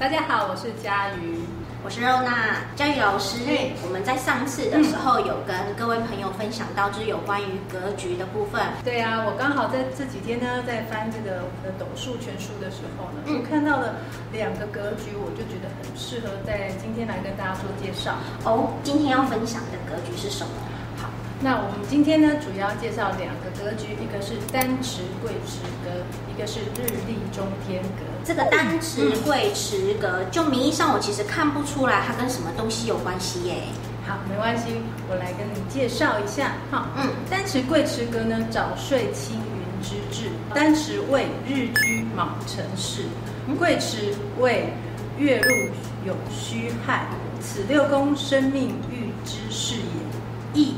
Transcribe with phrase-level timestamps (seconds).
[0.00, 1.38] 大家好，我是佳瑜，
[1.84, 2.56] 我是肉娜。
[2.74, 3.36] 佳瑜老师，
[3.84, 8.60] 我们在上次的时候有跟各位朋友分享到，就是有关于格局的部分。
[8.82, 13.96] 对啊，我刚好在这几天呢，在翻这个我们的斗数全书的时候呢，嗯，看到了
[14.32, 18.16] 两个格局，我就觉得很适合在今天来跟大家做介绍。
[18.44, 20.52] 哦，今天要分享的格局是什么？
[21.40, 25.90] 那我们今天呢，主要介绍两个格局，一个是单池贵池格，
[26.32, 28.04] 一个是日历中天格。
[28.24, 33.56] 这个单池贵池格，就名义上我其实看不出来它跟什么东西有关系耶。
[34.06, 34.64] 好，没关系，
[35.10, 36.52] 我来跟你介绍一下。
[36.70, 43.04] 好，嗯，单池贵池格呢，早睡青云之志，单池为日居卯辰巳，
[43.58, 44.72] 贵池为
[45.18, 47.06] 月入酉戌亥，
[47.40, 50.60] 此六宫生命欲之事也。
[50.62, 50.74] 易。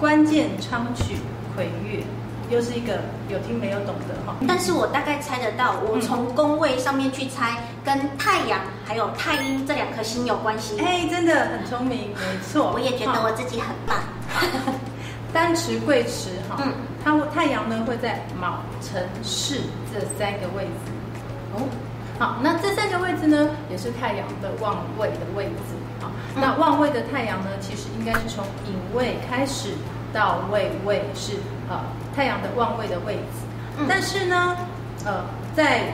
[0.00, 1.16] 关键昌曲
[1.54, 2.02] 魁月，
[2.48, 4.34] 又是一个有听没有懂的哈。
[4.48, 10.80] 但是我大概猜得到，我从宫位上面去猜，跟太阳还有太阴这两颗星有关系。
[10.80, 12.72] 哎，真的很聪明，没错。
[12.72, 13.98] 我也觉得我自己很棒。
[15.34, 16.72] 单池贵池哈，嗯，
[17.04, 19.60] 它太阳呢会在卯辰巳
[19.92, 20.90] 这三个位置。
[21.54, 21.68] 哦，
[22.18, 25.76] 好，那这三个位置呢，也是太阳的旺位的位置。
[26.34, 29.70] 那旺位的太阳呢，其实应该是从寅位开始
[30.12, 31.34] 到未位是
[31.68, 31.80] 呃
[32.14, 33.46] 太阳的旺位的位置。
[33.78, 34.56] 嗯、但是呢，
[35.04, 35.84] 呃，在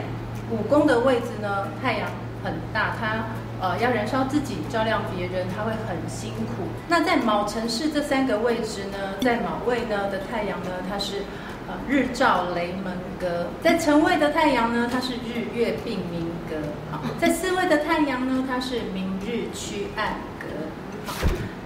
[0.50, 2.08] 五宫的位置呢，太阳
[2.42, 3.24] 很大，它
[3.60, 6.64] 呃要燃烧自己，照亮别人，它会很辛苦。
[6.88, 11.22] 那在卯辰巳这三个位置呢，在卯位呢的太阳呢，它是
[11.68, 16.56] 呃日照雷门格；在辰位的太阳呢，它是日月并明格。
[16.90, 20.46] 好，在巳位的太阳呢，它是明日趋暗格，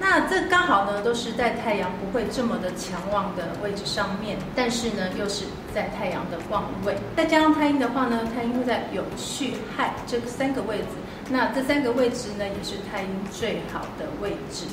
[0.00, 10.84] 那这刚好呢，都是在太阳不会这么的强旺的位置上面，但是呢，又是在太阳的旺位，再加上太阴的话呢，太阴会在有去亥这三个位置，
[11.28, 14.64] 那这三个位置呢，也是太阴最好的位置。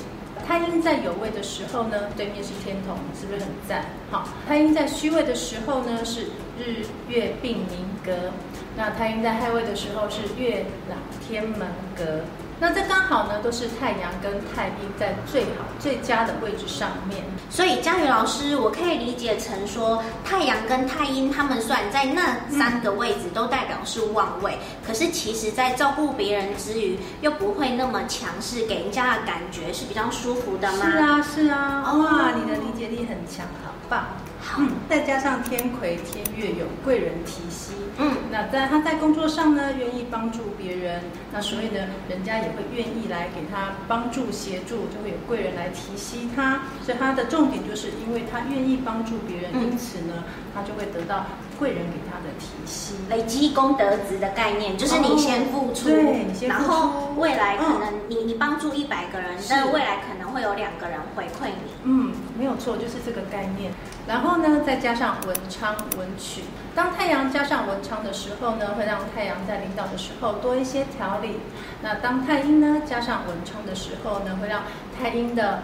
[0.48, 3.84] 太阴在有位的时候呢，对面是天同，是不是很赞？
[4.10, 6.28] 好，太阴在虚位的时候呢，是
[6.58, 8.30] 日月并明格。
[8.74, 12.22] 那太阴在亥位的时候是月朗天门格，
[12.60, 17.22] 那这刚好呢，都是太阳跟太阴在最好最佳的位置上面。
[17.50, 30.86] 所以佳宇老师，我可以理解成说，太阳跟太阴他们虽然在那三个位置都代表是旺位，嗯、可是其实在照顾别人之余，又不会那么强势，给人家的感觉是比较舒服的吗？
[30.90, 31.92] 是啊，是啊。
[31.94, 34.04] 哇，你的理解力很强，好棒。
[34.40, 46.62] 好，嗯，再加上天魁天月有贵人提携，嗯，那在他在工作上呢，愿意帮助别人，那所以呢，人家也会愿意来给他帮助协助，就会有贵人来提携他。
[46.84, 51.26] 所以他的重点就是因为他愿意帮助别人，因此呢，他就会得到
[51.58, 52.94] 贵人给他的提携。
[53.10, 61.72] 累积功德值的概念，就是你先付出，对，你先付出，然后未来可能你你帮助一百个人，但未来可能会有两个人回馈你。
[61.84, 63.72] 嗯，没有错，就是这个概念。
[64.06, 66.42] 然后呢，再加上文昌文曲，
[66.74, 71.40] 当太阳加上文昌的时候呢，会让太阳在领导的时候多一些调理。
[71.82, 74.62] 那当太阴呢加上文昌的时候呢，会让
[74.96, 75.62] 太阴的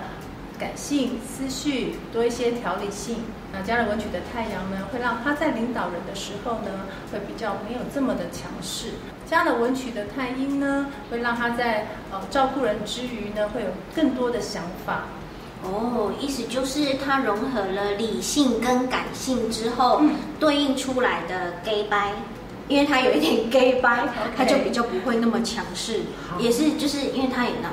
[0.59, 3.19] 感性思绪多一些调理性。
[3.53, 8.95] 那加了文曲的太阳呢，会让他在领导人的时候呢，会比较没有这么的强势。
[9.25, 15.05] 加了文曲的太阴呢，会让他在呃照顾人之余呢，会有更多的想法。
[15.65, 22.13] 哦，意思就是它融合了理性跟感性之后，嗯、对应出来的 gay 掰，
[22.69, 24.49] 因为它有一点假掰，它 Okay.
[24.49, 27.71] 就比较不会那么强势，好也是就是因为它有那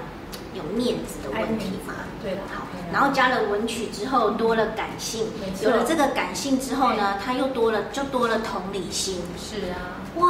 [0.56, 1.94] 有面子的问题嘛。
[2.24, 2.68] 对的，好。
[2.94, 5.26] 然后加了文曲之后，多了感性，
[5.64, 9.16] 有了这个感性之后呢，它又多了就多了同理心。
[9.38, 9.96] 是啊。
[10.18, 10.28] 哇，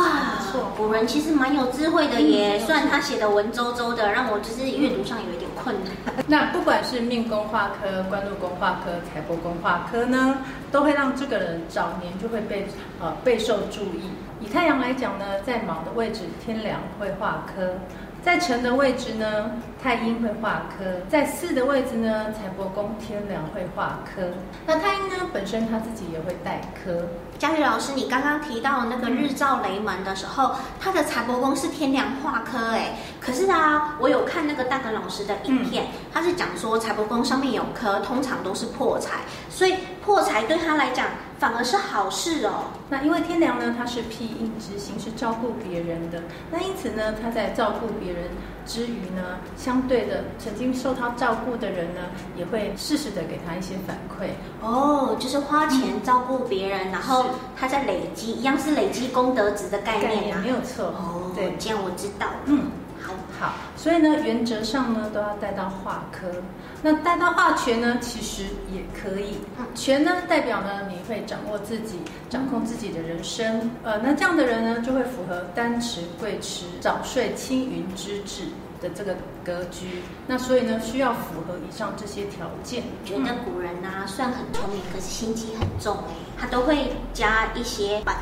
[0.78, 6.16] 古人其实蛮有智慧的耶，虽然他写的文绉绉的，让我就是阅读上有一点困难。
[6.28, 10.38] 那不管是命宫化科、官禄宫化科、财帛宫化科呢，
[10.72, 12.68] 都会让这个人早年就会被
[13.00, 14.12] 呃备受注意。
[14.40, 17.74] 以太阳来讲呢，在卯的位置，天梁会化科。
[18.24, 24.22] 在辰的位置呢，太阴会化科；在巳的位置呢，财帛宫天梁会化科。
[24.68, 27.08] 那太阴呢，本身他自己也会带科。
[27.42, 39.74] 佳宇老师，你刚刚提到那个日照雷门的时候，他的财帛宫是天梁化科，哎，可是啊，我有看那个大根老师的影片，嗯、他是讲说财帛宫上面有科，通常都是破财，所以
[40.06, 41.08] 破财对他来讲。
[41.42, 42.66] 反而是好事哦。
[42.88, 46.22] 那因为天梁呢，他是庇荫之星，是照顾别人的。
[46.52, 48.26] 那因此呢，他在照顾别人
[48.64, 52.02] 之余呢，相对的，曾经受他照顾的人呢，
[52.38, 54.28] 也会适时的给他一些反馈。
[54.62, 60.86] 哦，就是花钱照顾别人，嗯、然后他在累积，一样是累积功德值的概念，啊、没有错。
[60.86, 61.32] 哦。
[61.36, 62.28] 对，这样我知道。
[62.46, 66.28] 嗯，好，好，所以呢，原则上呢，都要带到化科。
[66.84, 68.44] 那带到化权呢，其实
[68.74, 69.38] 也可以。
[69.76, 72.00] 权呢，代表呢，你会掌握自己，
[72.30, 73.70] 掌控自己的人生。
[73.84, 78.46] 呃，那这样的人呢，就会符合单池、贵池、早睡、青云之志
[78.82, 80.02] 的这个格局。
[80.28, 82.84] 那所以呢，需要符合以上这些条件。
[83.06, 88.16] 觉得古人呐、啊，算很聪明，可是心机很重哎，他都会加一些 but。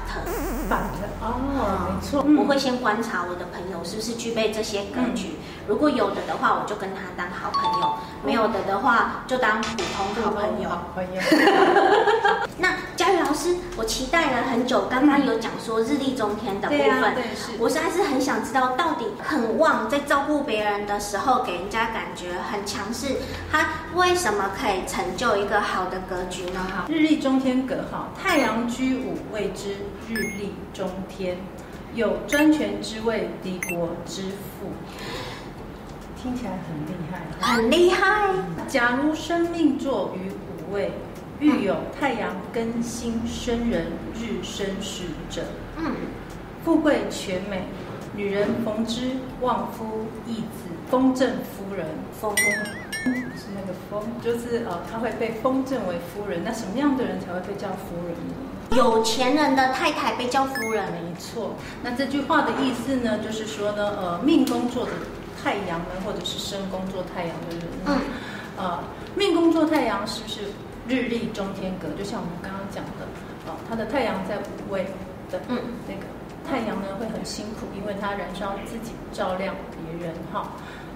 [0.70, 0.82] but
[1.22, 2.26] 哦，没错。
[2.38, 7.94] 我会先观察我的朋友是不是具备这些格局，嗯、如果有的的话，我就跟他当好朋友。
[8.26, 10.68] 没有的的话，就当普通好朋友。
[10.68, 11.22] 好朋友。
[12.58, 14.86] 那佳宇老师，我期待了很久。
[14.90, 23.06] 刚刚有讲说日历中天的部分，对啊、对是我实在是很想知道，到底很旺，在照顾别人的时候，给人家感觉很强势，
[23.52, 26.66] 他为什么可以成就一个好的格局呢？
[26.68, 29.74] 哈，日历中天格哈，太阳居五谓之
[30.10, 31.38] 日历中天，
[31.94, 34.72] 有专权之位，敌国之父。
[36.22, 38.34] 听起来很厉害，很厉害。
[38.68, 40.92] 假如生命座于五位，
[41.40, 45.44] 遇有太阳庚辛生人日生时者，
[45.78, 45.94] 嗯，
[46.66, 47.64] 富贵全美，
[48.14, 51.86] 女人逢之旺夫益子，封正夫人。
[52.20, 56.42] 封不是那个封，就是呃，他会被封正为夫人。
[56.44, 58.76] 那什么样的人才会被叫夫人呢？
[58.76, 61.56] 有钱人的太太被叫夫人，没错。
[61.82, 64.92] 那这句话的意思呢，就是说呢，呃，命宫坐的。
[65.42, 68.00] 太阳呢，或者是身宫做太阳的人
[68.58, 68.80] 呃，
[69.16, 70.42] 命宫做太阳是不是
[70.88, 71.88] 日历中天格？
[71.98, 73.06] 就像我们刚刚讲的，
[73.48, 74.84] 哦，他的太阳在五位
[75.32, 75.58] 的，嗯，
[75.88, 76.04] 那个
[76.48, 80.50] 太阳呢会很辛苦，因为它燃烧自己照亮别人，哈。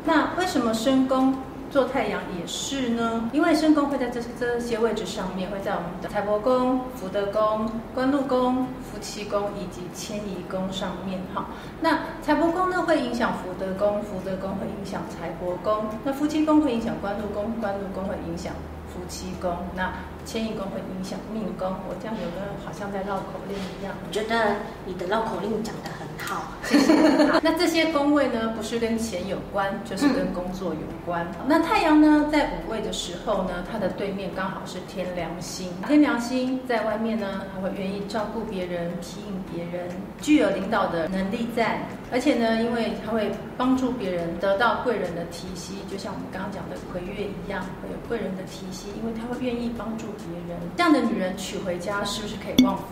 [0.04, 1.34] 那为什么身宫？
[1.74, 11.48] 坐太阳也是呢，因为身宫会在这这些位置上面，会在我们的财帛宫、福德宫、官禄宫、夫妻宫以及迁移宫上面哈。
[11.81, 18.54] 那财帛宫呢会影响福德宫，福德宫会影响财帛宫，那夫妻宫会影响官禄宫，官禄宫会影响
[18.94, 19.92] 夫妻宫，那。
[20.25, 23.94] 迁移宫会影响命宫，我这样有没有好像在绕口令一样？
[24.08, 24.56] 我觉得
[24.86, 26.94] 你的绕口令讲的很好，谢谢。
[27.42, 31.28] 那这些宫位呢，不是跟钱有关，就是跟工作有关。
[31.48, 35.70] 那太阳呢，在五位的时候呢，它的对面刚好是天梁星。
[35.88, 39.90] 天梁星在外面呢，他会愿意照顾别人、吸引别人，
[40.22, 41.81] 具有领导的能力在。
[42.12, 50.58] 而且呢，因为他会帮助别人得到贵人的提携，就像我们刚刚讲的魁月一样，会有贵人的提携，因为他会愿意帮助别人。
[50.78, 52.84] 这样的女人娶回家，是不是可以旺夫？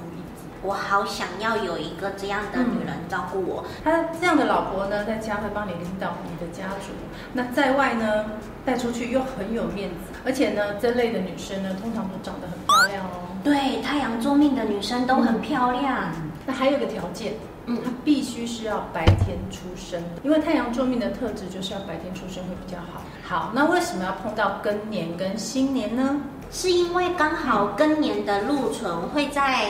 [0.63, 3.63] 我好想要有一个这样的女人照顾我。
[3.83, 6.93] 她、嗯、这样的老婆呢，在家会帮你领导你的家族，
[7.33, 8.25] 那在外呢，
[8.65, 10.19] 带出去又很有面子。
[10.23, 13.27] 而且呢，这类的女生呢，通常都长得很漂亮哦。
[13.43, 16.11] 对，太阳坐命的女生都很漂亮。
[16.15, 17.33] 嗯、那还有一个条件。
[17.67, 23.03] 嗯，他必须是要白天出生，因为太阳坐命的特质就是要白天出生会比较好。
[23.23, 26.19] 好，那为什么要碰到庚年跟新年呢？
[26.49, 29.67] 是因为刚好庚年的禄存会在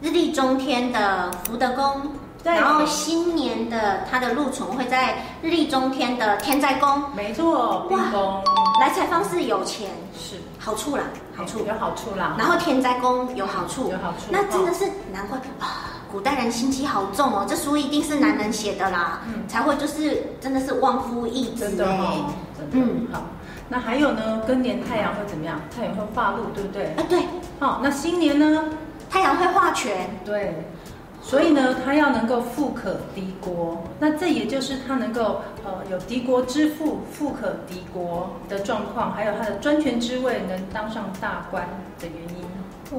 [0.00, 2.02] 日历中天的福德宫，
[2.42, 7.02] 对然后新年的它的禄存会在日历中天的天灾宫。
[7.16, 7.98] 没错，哇，
[8.80, 11.02] 来财方是有钱是好处啦，
[11.34, 12.36] 好处有好处啦。
[12.38, 15.94] 然后天灾宫有好处，有好处，那真的是难怪啊。
[16.10, 22.24] 古代人心机好重哦，这书一定是男人写的啦，嗯，才会就是真的是旺夫益子的哦，
[22.70, 23.20] 嗯，好，
[23.68, 25.60] 那还有呢，庚年太阳会怎么样？
[25.76, 26.86] 太阳会化禄，对不对？
[26.94, 27.22] 啊，对，
[27.60, 28.64] 好，那新年呢？
[29.10, 30.54] 太阳会化权，对，
[31.22, 42.44] 所以呢，他要能够富可敌国，那这也就是他能够呃有敌国之富，富可敌国的状况，还有他的专权之位能当上大官的原因。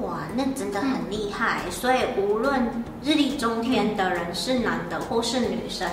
[0.01, 1.61] 哇，那真的很厉害！
[1.71, 5.89] 所以无论日历中天的人是男的或是女生，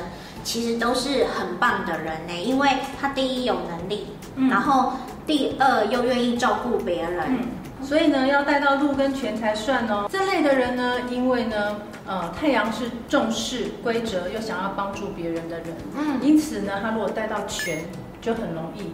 [0.47, 2.33] 其实都是很棒的人呢。
[2.33, 4.93] 因为他第一有能力，嗯、然后
[5.27, 7.49] 第二又愿意照顾别人，嗯、
[7.83, 10.09] 所以呢要带到禄跟权才算哦。
[10.11, 11.77] 这类的人呢，因为呢，
[12.07, 17.85] 呃，太阳是重视规则又想要帮助别人的人，嗯，因此呢，他如果带到权，
[18.23, 18.93] 就很容易。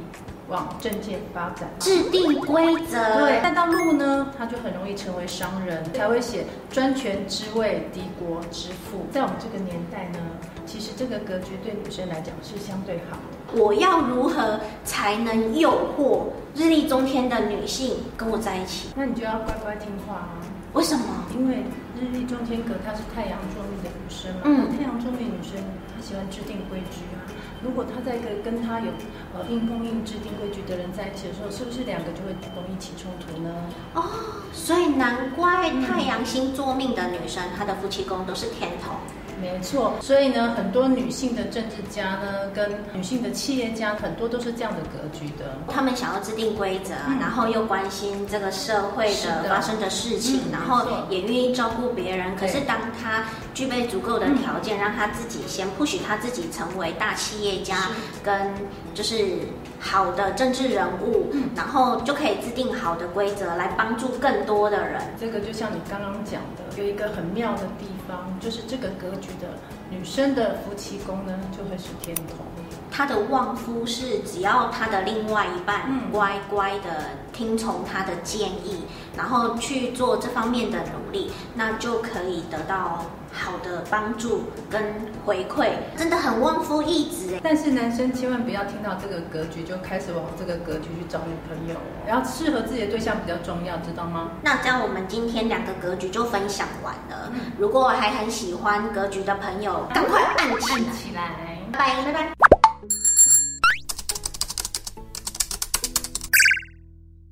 [0.48, 2.98] 往政界发展，制定规则。
[3.20, 3.64] 对，但到
[4.52, 9.06] 就很容易成为商人，才会写专权之位，敌国之父。
[9.10, 10.18] 在我们这个年代呢，
[10.66, 13.58] 其实这个格局对女生来讲是相对好的。
[13.58, 18.88] 我要如何才能诱惑日历中天的女性跟我在一起？
[18.94, 20.36] 那你就要乖乖听话啊。
[20.74, 21.04] 为什么？
[21.34, 21.64] 因为
[21.98, 24.40] 日历中天格她是太阳坐命的女生嘛。
[24.44, 24.68] 嗯，
[25.02, 25.58] 聪明女生
[25.90, 27.26] 她喜欢制定规矩啊。
[27.64, 28.92] 如果她在一个跟她有
[29.34, 33.50] 呃硬碰硬制定规矩的人在一起的时候，是不是两个就会容易起冲突呢？
[33.94, 34.04] 哦，
[34.52, 38.94] 所以难怪太阳星座命的女生，她的夫妻宫都是天同。
[39.42, 45.58] 没错，所以呢，很多女性的政治家呢，跟女性的企业家，很多都是这样的格局的。
[45.68, 52.36] 他们想要制定规则，嗯、然后又关心这个社会的发生的事情，嗯、然后也愿意照顾别人。
[52.36, 57.88] 可是当他具备足够的条件，让他自己先 push 他自己成为大企业家，
[58.22, 58.32] 跟
[58.94, 59.38] 就是
[59.84, 65.02] 好的政治人物，嗯、然后就可以制定好的规则来帮助更多的人。
[65.20, 69.48] 这个就像你刚刚讲的，有一个很妙的地方，就是这个格局的
[69.90, 72.46] 女生的夫妻宫呢，就会是天同。
[73.02, 84.80] 他的旺夫是只要他的另外一半乖乖的听从他的建议，嗯、然后去做这方面的努力，那就可以得到好的帮助跟
[85.26, 87.40] 回馈，真的很旺夫益子。
[87.42, 91.74] 但是男生千万不要听到这个格局就开始往这个格局去找女朋友，
[92.06, 94.30] 然后适合自己的对象比较重要，知道吗？
[94.42, 97.32] 那这样我们今天两个格局就分享完了。
[97.58, 102.51] 如果还很喜欢格局的朋友，赶快按起来，起来，拜拜拜拜。